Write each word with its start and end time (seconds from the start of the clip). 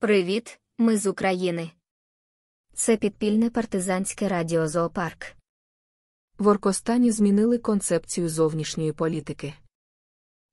Привіт, 0.00 0.60
ми 0.78 0.96
з 0.96 1.06
України. 1.06 1.70
Це 2.74 2.96
підпільне 2.96 3.50
партизанське 3.50 4.28
радіо 4.28 4.68
Зоопарк. 4.68 5.36
В 6.38 6.46
Оркостані 6.46 7.10
змінили 7.10 7.58
концепцію 7.58 8.28
зовнішньої 8.28 8.92
політики. 8.92 9.54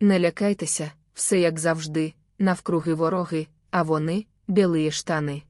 Не 0.00 0.20
лякайтеся, 0.20 0.92
все 1.14 1.40
як 1.40 1.58
завжди, 1.58 2.14
навкруги 2.38 2.94
вороги, 2.94 3.46
а 3.70 3.82
вони 3.82 4.26
білі 4.48 4.90
штани. 4.90 5.42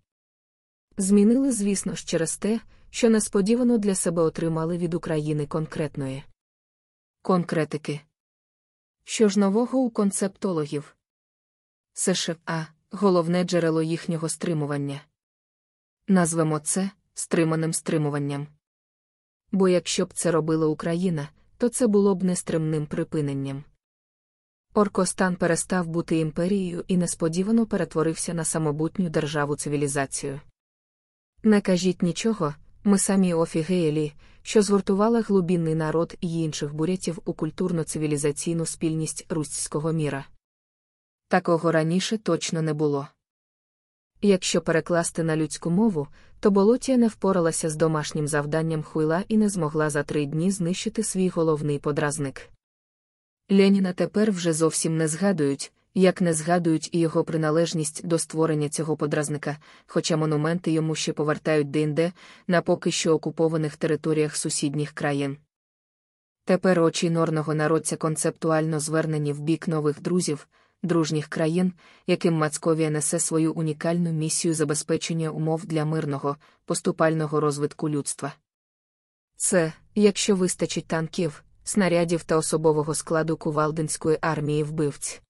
Змінили, 0.96 1.52
звісно 1.52 1.94
ж, 1.94 2.06
через 2.06 2.36
те, 2.36 2.60
що 2.90 3.10
несподівано 3.10 3.78
для 3.78 3.94
себе 3.94 4.22
отримали 4.22 4.78
від 4.78 4.94
України 4.94 5.46
конкретної 5.46 6.24
конкретики. 7.22 8.00
Що 9.04 9.28
ж 9.28 9.40
нового 9.40 9.78
у 9.78 9.90
концептологів? 9.90 10.96
США 11.92 12.66
головне 12.90 13.44
джерело 13.44 13.82
їхнього 13.82 14.28
стримування. 14.28 15.00
Назвемо 16.08 16.58
це 16.58 16.90
стриманим 17.14 17.72
стримуванням. 17.72 18.46
Бо 19.52 19.68
якщо 19.68 20.06
б 20.06 20.12
це 20.12 20.30
робила 20.30 20.66
Україна, 20.66 21.28
то 21.58 21.68
це 21.68 21.86
було 21.86 22.14
б 22.14 22.22
нестримним 22.22 22.86
припиненням. 22.86 23.64
Оркостан 24.74 25.36
перестав 25.36 25.86
бути 25.86 26.18
імперією 26.18 26.84
і 26.88 26.96
несподівано 26.96 27.66
перетворився 27.66 28.34
на 28.34 28.44
самобутню 28.44 29.08
державу 29.08 29.56
цивілізацію. 29.56 30.40
Не 31.42 31.60
кажіть 31.60 32.02
нічого, 32.02 32.54
ми 32.84 32.98
самі 32.98 33.34
офігеєлі, 33.34 34.12
що 34.42 34.62
згуртувала 34.62 35.20
глубінний 35.20 35.74
народ 35.74 36.14
і 36.20 36.42
інших 36.42 36.74
бурятів 36.74 37.18
у 37.24 37.32
культурно-цивілізаційну 37.32 38.66
спільність 38.66 39.26
руського 39.28 39.92
міра. 39.92 40.26
Такого 41.30 41.72
раніше 41.72 42.18
точно 42.18 42.62
не 42.62 42.74
було. 42.74 43.08
Якщо 44.22 44.60
перекласти 44.60 45.22
на 45.22 45.36
людську 45.36 45.70
мову, 45.70 46.08
то 46.40 46.50
Болотія 46.50 46.98
не 46.98 47.08
впоралася 47.08 47.70
з 47.70 47.76
домашнім 47.76 48.28
завданням 48.28 48.82
хуйла 48.82 49.24
і 49.28 49.36
не 49.36 49.48
змогла 49.48 49.90
за 49.90 50.02
три 50.02 50.26
дні 50.26 50.50
знищити 50.50 51.02
свій 51.02 51.28
головний 51.28 51.78
подразник. 51.78 52.50
Леніна 53.50 53.92
тепер 53.92 54.32
вже 54.32 54.52
зовсім 54.52 54.96
не 54.96 55.08
згадують, 55.08 55.72
як 55.94 56.20
не 56.20 56.34
згадують 56.34 56.88
і 56.92 56.98
його 56.98 57.24
приналежність 57.24 58.06
до 58.06 58.18
створення 58.18 58.68
цього 58.68 58.96
подразника, 58.96 59.56
хоча 59.86 60.16
монументи 60.16 60.70
йому 60.70 60.94
ще 60.94 61.12
повертають 61.12 61.70
деінде 61.70 62.12
на 62.46 62.62
поки 62.62 62.90
що 62.90 63.14
окупованих 63.14 63.76
територіях 63.76 64.36
сусідніх 64.36 64.92
країн. 64.92 65.36
Тепер 66.44 66.80
очі 66.80 67.10
норного 67.10 67.54
народця 67.54 67.96
концептуально 67.96 68.80
звернені 68.80 69.32
в 69.32 69.40
бік 69.40 69.68
нових 69.68 70.02
друзів, 70.02 70.48
дружніх 70.82 71.28
країн, 71.28 71.72
яким 72.06 72.34
Мацковія 72.34 72.90
несе 72.90 73.20
свою 73.20 73.52
унікальну 73.52 74.12
місію 74.12 74.54
забезпечення 74.54 75.30
умов 75.30 75.66
для 75.66 75.84
мирного, 75.84 76.36
поступального 76.64 77.40
розвитку 77.40 77.88
людства. 77.88 78.32
Це, 79.36 79.72
якщо 79.94 80.36
вистачить 80.36 80.86
танків, 80.86 81.44
снарядів 81.64 82.24
та 82.24 82.36
особового 82.36 82.94
складу 82.94 83.36
кувалдинської 83.36 84.18
армії 84.20 84.62
вбивць. 84.62 85.22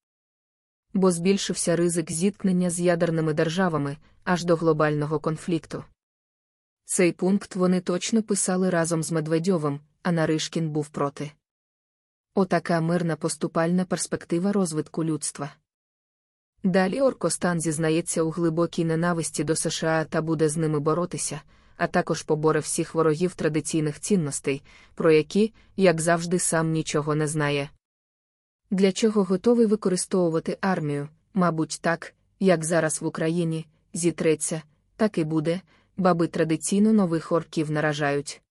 Бо 0.94 1.12
збільшився 1.12 1.76
ризик 1.76 2.12
зіткнення 2.12 2.70
з 2.70 2.80
ядерними 2.80 3.34
державами 3.34 3.96
аж 4.24 4.44
до 4.44 4.56
глобального 4.56 5.20
конфлікту. 5.20 5.84
Цей 6.84 7.12
пункт 7.12 7.56
вони 7.56 7.80
точно 7.80 8.22
писали 8.22 8.70
разом 8.70 9.02
з 9.02 9.12
Медведьовим, 9.12 9.80
а 10.02 10.12
Наришкін 10.12 10.70
був 10.70 10.88
проти. 10.88 11.32
Отака 12.34 12.80
мирна 12.80 13.16
поступальна 13.16 13.84
перспектива 13.84 14.52
розвитку 14.52 15.04
людства. 15.04 15.50
Далі 16.64 17.00
Оркостан 17.00 17.60
зізнається 17.60 18.22
у 18.22 18.30
глибокій 18.30 18.84
ненависті 18.84 19.44
до 19.44 19.56
США 19.56 20.04
та 20.04 20.22
буде 20.22 20.48
з 20.48 20.56
ними 20.56 20.80
боротися, 20.80 21.40
а 21.76 21.86
також 21.86 22.22
поборе 22.22 22.60
всіх 22.60 22.94
ворогів 22.94 23.34
традиційних 23.34 24.00
цінностей, 24.00 24.62
про 24.94 25.12
які, 25.12 25.52
як 25.76 26.00
завжди, 26.00 26.38
сам 26.38 26.70
нічого 26.70 27.14
не 27.14 27.26
знає. 27.26 27.70
Для 28.70 28.92
чого 28.92 29.24
готовий 29.24 29.66
використовувати 29.66 30.58
армію, 30.60 31.08
мабуть, 31.34 31.78
так, 31.80 32.14
як 32.40 32.64
зараз 32.64 33.02
в 33.02 33.06
Україні, 33.06 33.66
зітреться, 33.94 34.62
так 34.96 35.18
і 35.18 35.24
буде, 35.24 35.60
баби 35.96 36.26
традиційно 36.26 36.92
нових 36.92 37.32
орків 37.32 37.70
наражають. 37.70 38.42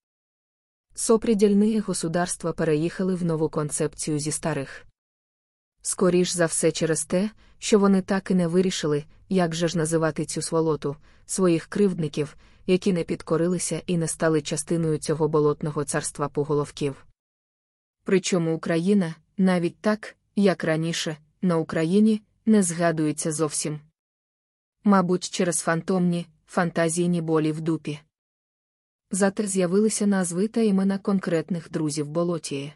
Сопридільні 1.01 1.79
государства 1.79 2.53
переїхали 2.53 3.15
в 3.15 3.25
нову 3.25 3.49
концепцію 3.49 4.19
зі 4.19 4.31
старих. 4.31 4.85
Скоріш 5.81 6.31
за 6.31 6.45
все 6.45 6.71
через 6.71 7.05
те, 7.05 7.29
що 7.59 7.79
вони 7.79 8.01
так 8.01 8.31
і 8.31 8.35
не 8.35 8.47
вирішили, 8.47 9.03
як 9.29 9.55
же 9.55 9.67
ж 9.67 9.77
називати 9.77 10.25
цю 10.25 10.41
сволоту, 10.41 10.95
своїх 11.25 11.65
кривдників, 11.65 12.37
які 12.67 12.93
не 12.93 13.03
підкорилися 13.03 13.81
і 13.85 13.97
не 13.97 14.07
стали 14.07 14.41
частиною 14.41 14.97
цього 14.97 15.27
болотного 15.27 15.83
царства 15.83 16.29
поголовків. 16.29 17.05
Причому 18.03 18.55
Україна, 18.55 19.16
навіть 19.37 19.77
так, 19.81 20.16
як 20.35 20.63
раніше, 20.63 21.17
на 21.41 21.57
Україні 21.57 22.21
не 22.45 22.63
згадується 22.63 23.31
зовсім. 23.31 23.79
Мабуть, 24.83 25.29
через 25.29 25.59
фантомні, 25.59 26.27
фантазійні 26.47 27.21
болі 27.21 27.51
в 27.51 27.61
дупі. 27.61 27.99
Зате 29.12 29.47
з'явилися 29.47 30.08
назви 30.08 30.47
та 30.47 30.62
імена 30.62 30.97
конкретних 30.97 31.72
друзів 31.72 32.08
Болотії. 32.08 32.74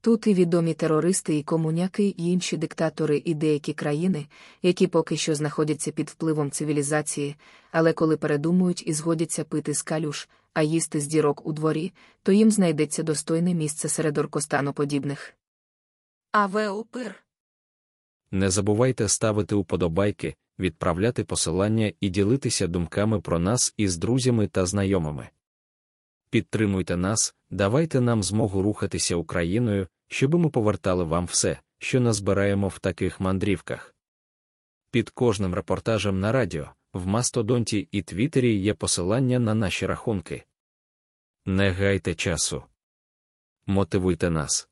Тут 0.00 0.26
і 0.26 0.34
відомі 0.34 0.74
терористи 0.74 1.36
і 1.36 1.42
комуняки, 1.42 2.04
і 2.08 2.26
інші 2.32 2.56
диктатори 2.56 3.22
і 3.24 3.34
деякі 3.34 3.72
країни, 3.72 4.26
які 4.62 4.86
поки 4.86 5.16
що 5.16 5.34
знаходяться 5.34 5.92
під 5.92 6.10
впливом 6.10 6.50
цивілізації, 6.50 7.36
але 7.70 7.92
коли 7.92 8.16
передумують 8.16 8.86
і 8.86 8.92
згодяться 8.92 9.44
пити 9.44 9.74
з 9.74 9.82
калюш, 9.82 10.28
а 10.54 10.62
їсти 10.62 11.00
з 11.00 11.06
дірок 11.06 11.46
у 11.46 11.52
дворі, 11.52 11.92
то 12.22 12.32
їм 12.32 12.50
знайдеться 12.50 13.02
достойне 13.02 13.54
місце 13.54 13.88
серед 13.88 14.18
оркостаноподібних. 14.18 15.34
АВОПИР 16.32 17.25
Не 18.36 18.50
забувайте 18.50 19.08
ставити 19.08 19.54
уподобайки, 19.54 20.34
відправляти 20.58 21.24
посилання 21.24 21.92
і 22.00 22.08
ділитися 22.08 22.66
думками 22.66 23.20
про 23.20 23.38
нас 23.38 23.74
із 23.76 23.96
друзями 23.96 24.46
та 24.46 24.66
знайомими. 24.66 25.28
Підтримуйте 26.30 26.96
нас, 26.96 27.34
давайте 27.50 28.00
нам 28.00 28.22
змогу 28.22 28.62
рухатися 28.62 29.16
Україною, 29.16 29.86
щоб 30.08 30.34
ми 30.34 30.50
повертали 30.50 31.04
вам 31.04 31.24
все, 31.26 31.60
що 31.78 32.00
назбираємо 32.00 32.68
в 32.68 32.78
таких 32.78 33.20
мандрівках. 33.20 33.94
Під 34.90 35.10
кожним 35.10 35.54
репортажем 35.54 36.20
на 36.20 36.32
радіо, 36.32 36.70
в 36.92 37.06
Мастодонті 37.06 37.88
і 37.92 38.02
Твіттері 38.02 38.54
є 38.54 38.74
посилання 38.74 39.38
на 39.38 39.54
наші 39.54 39.86
рахунки. 39.86 40.44
Не 41.46 41.70
гайте 41.70 42.14
часу. 42.14 42.62
Мотивуйте 43.66 44.30
нас. 44.30 44.68